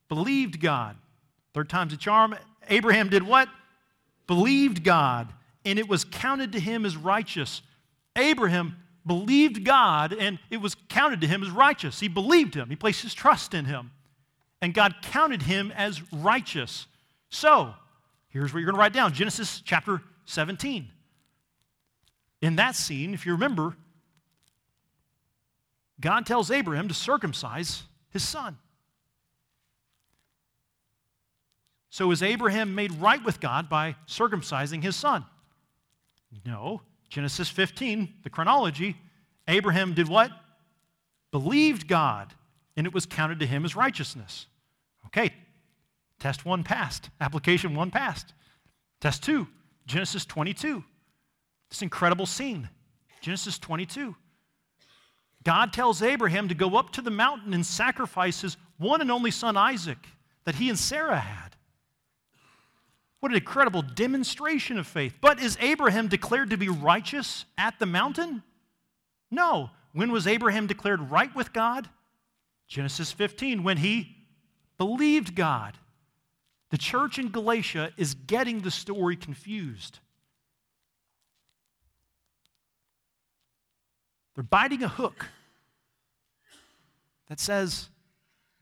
[0.08, 0.96] believed God.
[1.52, 2.34] Third time's a charm.
[2.68, 3.48] Abraham did what?
[4.26, 5.32] Believed God,
[5.66, 7.60] and it was counted to him as righteous.
[8.16, 12.00] Abraham believed God, and it was counted to him as righteous.
[12.00, 13.90] He believed him, he placed his trust in him,
[14.62, 16.86] and God counted him as righteous.
[17.28, 17.74] So,
[18.28, 20.88] here's what you're going to write down Genesis chapter 17.
[22.40, 23.76] In that scene, if you remember,
[26.00, 28.58] God tells Abraham to circumcise his son.
[31.90, 35.24] So is Abraham made right with God by circumcising his son?
[36.44, 36.82] No.
[37.08, 38.96] Genesis 15, the chronology,
[39.46, 40.32] Abraham did what?
[41.30, 42.34] Believed God,
[42.76, 44.46] and it was counted to him as righteousness.
[45.06, 45.32] Okay,
[46.18, 48.34] test one passed, application one passed.
[49.00, 49.46] Test two,
[49.86, 50.82] Genesis 22.
[51.70, 52.68] This incredible scene,
[53.20, 54.16] Genesis 22.
[55.44, 59.30] God tells Abraham to go up to the mountain and sacrifice his one and only
[59.30, 59.98] son Isaac
[60.44, 61.54] that he and Sarah had.
[63.20, 65.14] What an incredible demonstration of faith.
[65.20, 68.42] But is Abraham declared to be righteous at the mountain?
[69.30, 69.70] No.
[69.92, 71.88] When was Abraham declared right with God?
[72.66, 74.16] Genesis 15, when he
[74.76, 75.78] believed God.
[76.70, 80.00] The church in Galatia is getting the story confused.
[84.34, 85.26] They're biting a hook
[87.28, 87.88] that says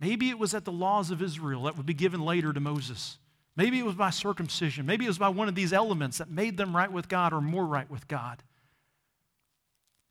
[0.00, 3.18] maybe it was at the laws of Israel that would be given later to Moses.
[3.56, 4.86] Maybe it was by circumcision.
[4.86, 7.40] Maybe it was by one of these elements that made them right with God or
[7.40, 8.42] more right with God.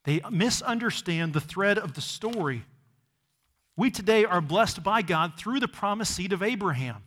[0.03, 2.65] They misunderstand the thread of the story.
[3.75, 7.03] We today are blessed by God through the promised seed of Abraham.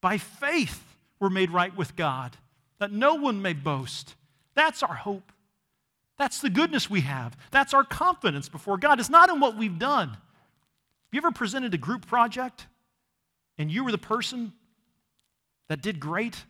[0.00, 0.82] By faith,
[1.18, 2.36] we're made right with God,
[2.78, 4.14] that no one may boast.
[4.54, 5.32] That's our hope.
[6.18, 7.36] That's the goodness we have.
[7.52, 8.98] That's our confidence before God.
[8.98, 10.08] It's not in what we've done.
[10.08, 10.18] Have
[11.12, 12.66] you ever presented a group project
[13.56, 14.52] and you were the person
[15.68, 16.44] that did great,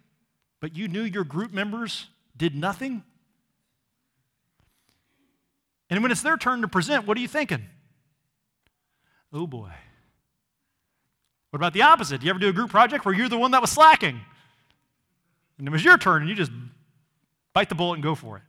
[0.60, 3.04] but you knew your group members did nothing?
[5.90, 7.62] And when it's their turn to present, what are you thinking?
[9.32, 9.70] Oh boy.
[11.50, 12.20] What about the opposite?
[12.20, 14.20] Do you ever do a group project where you're the one that was slacking?
[15.58, 16.52] And it was your turn and you just
[17.52, 18.42] bite the bullet and go for it.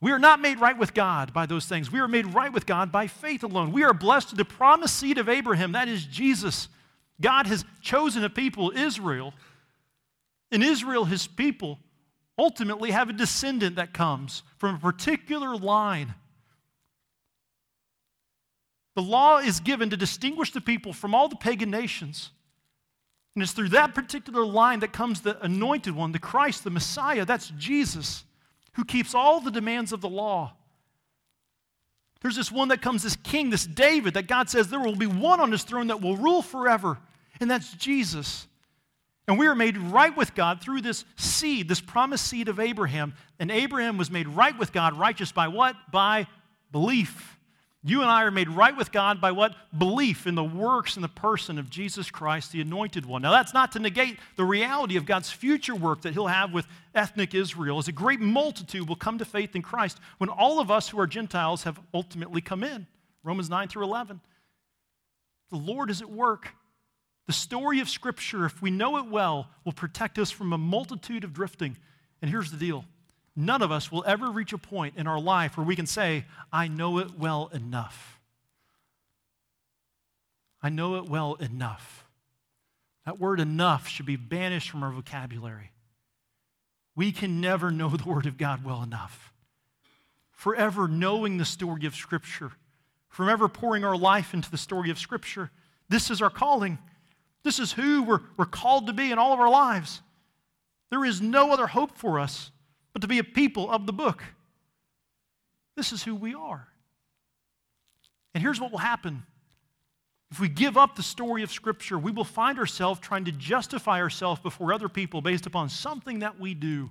[0.00, 1.90] We are not made right with God by those things.
[1.90, 3.72] We are made right with God by faith alone.
[3.72, 6.68] We are blessed to the promised seed of Abraham, that is Jesus.
[7.20, 9.34] God has chosen a people, Israel,
[10.52, 11.78] and Israel, his people,
[12.38, 16.14] ultimately have a descendant that comes from a particular line.
[18.94, 22.30] The law is given to distinguish the people from all the pagan nations.
[23.34, 27.24] And it's through that particular line that comes the anointed one, the Christ, the Messiah.
[27.24, 28.24] That's Jesus,
[28.78, 30.52] who keeps all the demands of the law.
[32.22, 35.06] There's this one that comes, this king, this David, that God says there will be
[35.06, 36.96] one on his throne that will rule forever,
[37.40, 38.46] and that's Jesus.
[39.26, 43.14] And we are made right with God through this seed, this promised seed of Abraham.
[43.40, 45.74] And Abraham was made right with God, righteous by what?
[45.90, 46.28] By
[46.70, 47.36] belief.
[47.84, 49.54] You and I are made right with God by what?
[49.76, 53.22] Belief in the works and the person of Jesus Christ, the anointed one.
[53.22, 56.66] Now, that's not to negate the reality of God's future work that He'll have with
[56.94, 60.72] ethnic Israel, as a great multitude will come to faith in Christ when all of
[60.72, 62.86] us who are Gentiles have ultimately come in.
[63.22, 64.20] Romans 9 through 11.
[65.50, 66.54] The Lord is at work.
[67.28, 71.22] The story of Scripture, if we know it well, will protect us from a multitude
[71.22, 71.76] of drifting.
[72.20, 72.84] And here's the deal
[73.38, 76.24] none of us will ever reach a point in our life where we can say,
[76.52, 78.18] I know it well enough.
[80.60, 82.04] I know it well enough.
[83.06, 85.70] That word enough should be banished from our vocabulary.
[86.96, 89.32] We can never know the Word of God well enough.
[90.32, 92.50] Forever knowing the story of Scripture,
[93.08, 95.50] forever pouring our life into the story of Scripture.
[95.88, 96.76] This is our calling.
[97.44, 100.02] This is who we're, we're called to be in all of our lives.
[100.90, 102.50] There is no other hope for us
[102.98, 104.24] but to be a people of the book.
[105.76, 106.66] This is who we are.
[108.34, 109.22] And here's what will happen.
[110.32, 114.00] If we give up the story of Scripture, we will find ourselves trying to justify
[114.00, 116.90] ourselves before other people based upon something that we do.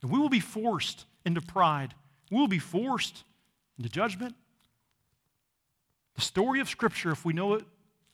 [0.00, 1.94] And we will be forced into pride.
[2.30, 3.22] We will be forced
[3.76, 4.34] into judgment.
[6.14, 7.64] The story of Scripture, if we know it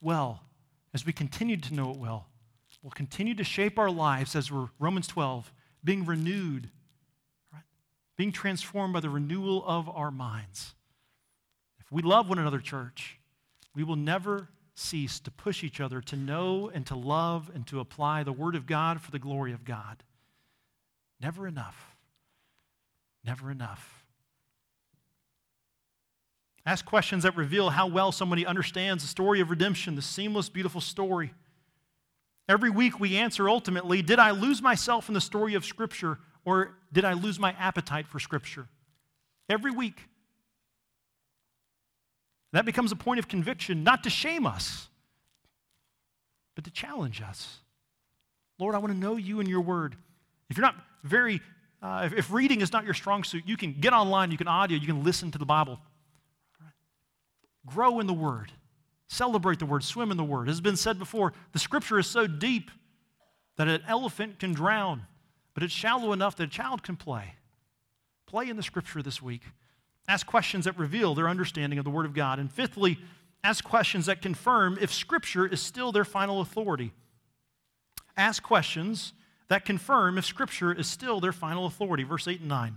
[0.00, 0.42] well,
[0.92, 2.26] as we continue to know it well,
[2.82, 5.52] will continue to shape our lives as we're, Romans 12,
[5.84, 6.70] being renewed
[8.18, 10.74] being transformed by the renewal of our minds.
[11.78, 13.18] If we love one another, church,
[13.74, 17.80] we will never cease to push each other to know and to love and to
[17.80, 20.02] apply the Word of God for the glory of God.
[21.20, 21.96] Never enough.
[23.24, 24.04] Never enough.
[26.66, 30.80] Ask questions that reveal how well somebody understands the story of redemption, the seamless, beautiful
[30.80, 31.32] story.
[32.48, 36.70] Every week we answer ultimately Did I lose myself in the story of Scripture or
[36.94, 38.68] did I lose my appetite for Scripture?
[39.50, 40.00] Every week.
[42.52, 44.88] That becomes a point of conviction, not to shame us,
[46.54, 47.58] but to challenge us.
[48.58, 49.94] Lord, I want to know you and your word.
[50.48, 51.42] If you're not very,
[51.82, 54.48] uh, if, if, reading is not your strong suit, you can get online, you can
[54.48, 55.78] audio, you can listen to the Bible.
[57.66, 58.50] Grow in the word,
[59.08, 60.48] celebrate the word, swim in the word.
[60.48, 62.70] As has been said before, the scripture is so deep
[63.58, 65.02] that an elephant can drown
[65.58, 67.34] but it's shallow enough that a child can play.
[68.26, 69.42] Play in the scripture this week.
[70.06, 72.38] Ask questions that reveal their understanding of the Word of God.
[72.38, 72.96] And fifthly,
[73.42, 76.92] ask questions that confirm if Scripture is still their final authority.
[78.16, 79.14] Ask questions
[79.48, 82.04] that confirm if Scripture is still their final authority.
[82.04, 82.76] Verse 8 and 9.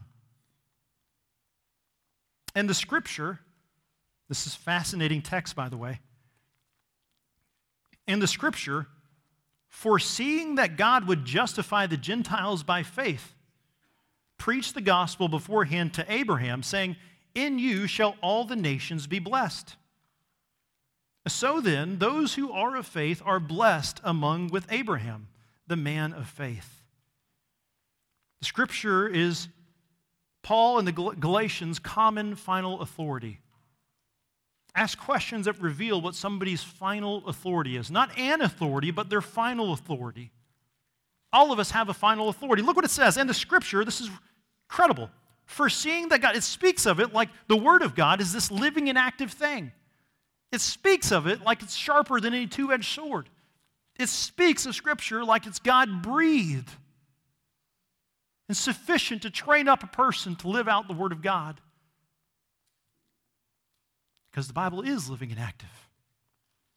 [2.55, 3.41] And the Scripture,
[4.27, 5.99] this is fascinating text, by the way.
[8.07, 8.87] And the Scripture
[9.71, 13.33] foreseeing that God would justify the Gentiles by faith,
[14.37, 16.97] preached the gospel beforehand to Abraham, saying,
[17.33, 19.77] In you shall all the nations be blessed.
[21.27, 25.27] So then, those who are of faith are blessed among with Abraham,
[25.67, 26.81] the man of faith.
[28.39, 29.47] The scripture is
[30.41, 33.39] Paul and the Galatians' common final authority.
[34.73, 37.91] Ask questions that reveal what somebody's final authority is.
[37.91, 40.31] Not an authority, but their final authority.
[41.33, 42.61] All of us have a final authority.
[42.61, 43.17] Look what it says.
[43.17, 44.09] in the scripture, this is
[44.69, 45.09] incredible.
[45.45, 48.87] Foreseeing that God, it speaks of it like the Word of God is this living
[48.87, 49.71] and active thing.
[50.51, 53.29] It speaks of it like it's sharper than any two edged sword.
[53.99, 56.69] It speaks of Scripture like it's God breathed
[58.47, 61.59] and sufficient to train up a person to live out the Word of God
[64.31, 65.89] because the Bible is living and active.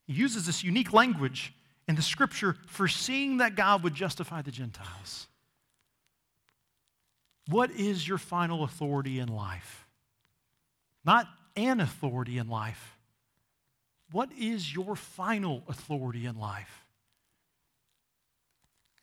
[0.07, 1.55] He uses this unique language
[1.87, 5.29] in the scripture foreseeing that God would justify the Gentiles.
[7.49, 9.87] What is your final authority in life?
[11.05, 12.99] Not an authority in life.
[14.11, 16.85] What is your final authority in life?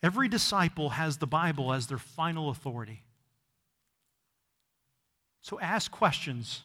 [0.02, 3.02] Every disciple has the Bible as their final authority.
[5.40, 6.62] So ask questions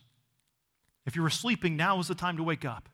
[1.07, 2.89] if you were sleeping, now is the time to wake up.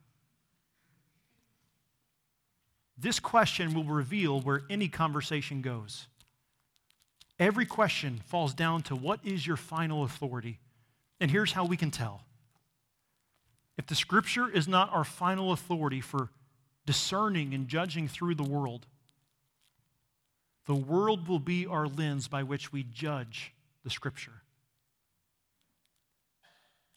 [2.98, 6.08] This question will reveal where any conversation goes.
[7.38, 10.60] Every question falls down to what is your final authority?
[11.20, 12.22] And here's how we can tell.
[13.78, 16.30] If the scripture is not our final authority for
[16.86, 18.86] discerning and judging through the world,
[20.66, 23.54] the world will be our lens by which we judge
[23.84, 24.43] the Scripture.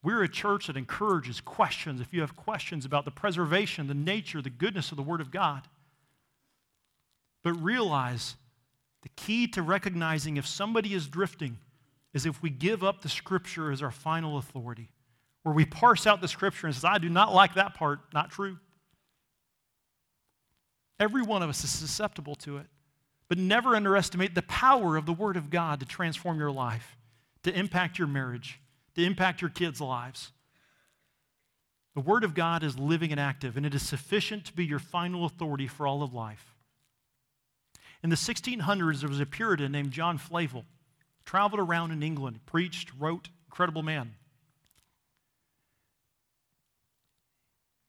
[0.07, 2.00] We're a church that encourages questions.
[2.00, 5.32] If you have questions about the preservation, the nature, the goodness of the Word of
[5.32, 5.66] God,
[7.42, 8.36] but realize
[9.02, 11.59] the key to recognizing if somebody is drifting
[12.14, 14.92] is if we give up the Scripture as our final authority,
[15.42, 18.30] where we parse out the Scripture and says, I do not like that part, not
[18.30, 18.59] true.
[21.00, 22.66] Every one of us is susceptible to it.
[23.28, 26.96] But never underestimate the power of the Word of God to transform your life,
[27.42, 28.61] to impact your marriage,
[28.97, 30.32] to impact your kids' lives.
[31.94, 34.78] The Word of God is living and active, and it is sufficient to be your
[34.78, 36.55] final authority for all of life.
[38.03, 40.64] In the 1600s, there was a Puritan named John Flavel,
[41.24, 44.14] traveled around in England, preached, wrote, incredible man.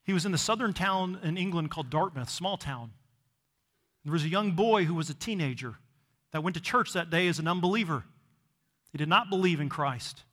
[0.05, 2.91] He was in the southern town in England called Dartmouth, small town.
[4.05, 5.76] There was a young boy who was a teenager
[6.32, 8.05] that went to church that day as an unbeliever.
[8.93, 10.24] He did not believe in Christ.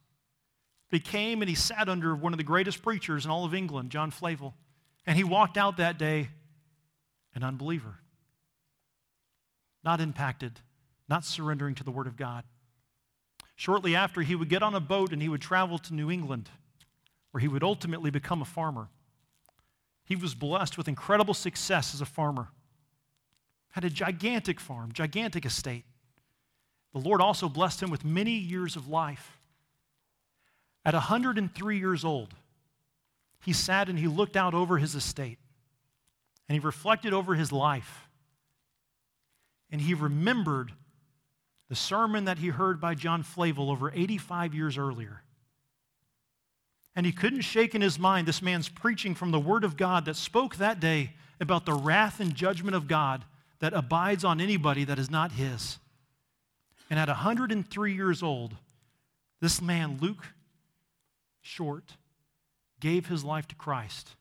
[0.90, 3.90] He came and he sat under one of the greatest preachers in all of England,
[3.90, 4.54] John Flavel,
[5.06, 6.28] and he walked out that day
[7.34, 7.96] an unbeliever.
[9.82, 10.60] Not impacted,
[11.08, 12.44] not surrendering to the Word of God.
[13.56, 16.48] Shortly after, he would get on a boat and he would travel to New England,
[17.30, 18.88] where he would ultimately become a farmer.
[20.04, 22.48] He was blessed with incredible success as a farmer
[23.74, 25.84] had a gigantic farm, gigantic estate.
[26.92, 29.36] The Lord also blessed him with many years of life.
[30.84, 32.34] At 103 years old,
[33.42, 35.38] he sat and he looked out over his estate
[36.48, 38.08] and he reflected over his life.
[39.70, 40.72] And he remembered
[41.68, 45.22] the sermon that he heard by John Flavel over 85 years earlier.
[46.94, 50.04] And he couldn't shake in his mind this man's preaching from the Word of God
[50.04, 53.24] that spoke that day about the wrath and judgment of God
[53.58, 55.78] that abides on anybody that is not his.
[56.90, 58.54] And at 103 years old,
[59.40, 60.24] this man, Luke
[61.44, 61.98] Short,
[62.80, 64.16] gave his life to Christ.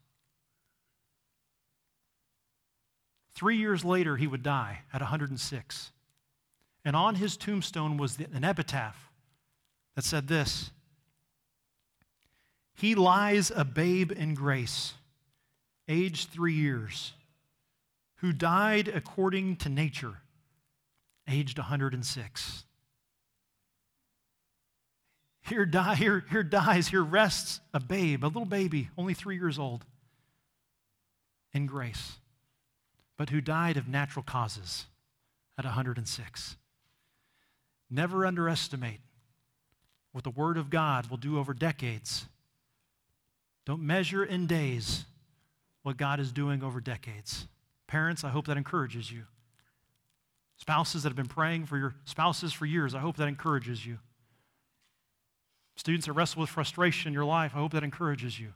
[3.34, 5.92] Three years later, he would die at 106.
[6.84, 9.10] And on his tombstone was an epitaph
[9.96, 10.72] that said this
[12.76, 14.94] He lies a babe in grace,
[15.88, 17.14] aged three years
[18.18, 20.18] who died according to nature,
[21.26, 22.66] aged 106.
[25.44, 29.60] Here, die, here, here dies, here rests a babe, a little baby, only three years
[29.60, 29.86] old,
[31.52, 32.14] in grace,
[33.18, 34.86] but who died of natural causes
[35.58, 36.56] at 106.
[37.90, 39.02] Never underestimate
[40.14, 42.26] what the Word of God will do over decades.
[43.66, 45.06] Don't measure in days
[45.82, 47.48] what God is doing over decades.
[47.88, 49.24] Parents, I hope that encourages you.
[50.56, 54.00] Spouses that have been praying for your spouses for years, I hope that encourages you.
[55.84, 58.54] Students that wrestle with frustration in your life, I hope that encourages you.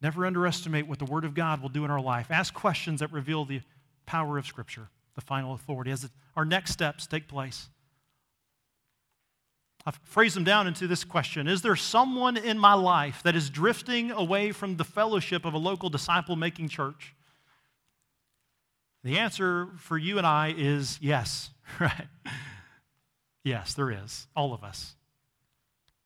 [0.00, 2.30] Never underestimate what the Word of God will do in our life.
[2.30, 3.60] Ask questions that reveal the
[4.06, 7.68] power of Scripture, the final authority, as our next steps take place.
[9.84, 13.50] I've phrased them down into this question Is there someone in my life that is
[13.50, 17.16] drifting away from the fellowship of a local disciple making church?
[19.02, 21.50] The answer for you and I is yes,
[21.80, 22.06] right?
[23.42, 24.94] Yes, there is, all of us.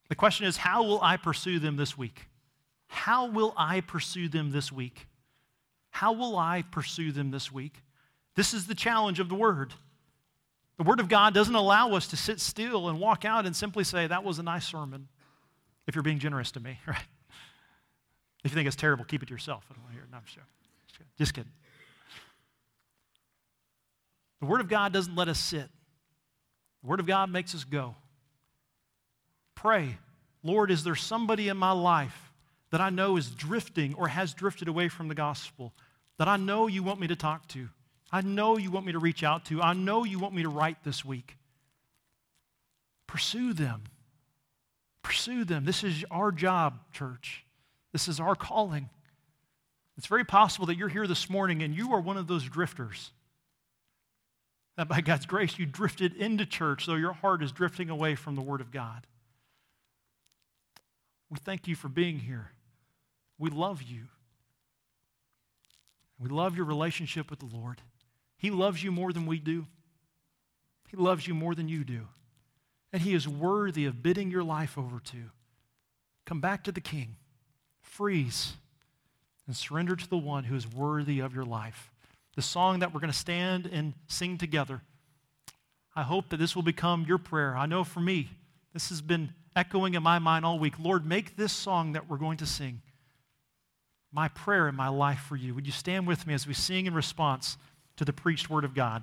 [0.09, 2.27] The question is, how will I pursue them this week?
[2.87, 5.07] How will I pursue them this week?
[5.91, 7.83] How will I pursue them this week?
[8.35, 9.73] This is the challenge of the Word.
[10.77, 13.83] The Word of God doesn't allow us to sit still and walk out and simply
[13.83, 15.09] say, That was a nice sermon,
[15.87, 16.99] if you're being generous to me, right?
[18.45, 19.65] If you think it's terrible, keep it to yourself.
[19.71, 20.11] I don't want to hear it.
[20.13, 21.07] No, I'm kidding.
[21.19, 21.51] Just kidding.
[24.41, 25.69] The Word of God doesn't let us sit,
[26.83, 27.95] the Word of God makes us go.
[29.57, 29.99] Pray,
[30.45, 32.33] Lord, is there somebody in my life
[32.71, 35.73] that I know is drifting or has drifted away from the gospel
[36.19, 37.69] that I know you want me to talk to?
[38.13, 39.61] I know you want me to reach out to.
[39.61, 41.37] I know you want me to write this week.
[43.09, 43.85] Pursue them.
[45.03, 45.65] Pursue them.
[45.65, 47.45] This is our job, church.
[47.93, 48.91] This is our calling.
[49.97, 53.11] It's very possible that you're here this morning and you are one of those drifters.
[54.77, 58.35] That by God's grace, you drifted into church, though your heart is drifting away from
[58.35, 59.07] the Word of God.
[61.31, 62.51] We thank you for being here.
[63.39, 64.05] We love you.
[66.19, 67.83] We love your relationship with the Lord.
[68.39, 69.67] He loves you more than we do,
[70.89, 72.09] He loves you more than you do.
[72.93, 75.31] And He is worthy of bidding your life over to.
[76.25, 77.17] Come back to the King,
[77.83, 78.55] freeze,
[79.47, 81.91] and surrender to the one who is worthy of your life
[82.35, 84.83] the song that we're going to stand and sing together
[85.97, 87.57] I hope that this will become your prayer.
[87.57, 88.29] I know for me,
[88.75, 90.75] this has been echoing in my mind all week.
[90.79, 92.83] Lord, make this song that we're going to sing
[94.13, 95.55] my prayer in my life for you.
[95.55, 97.57] Would you stand with me as we sing in response
[97.97, 99.03] to the preached word of God?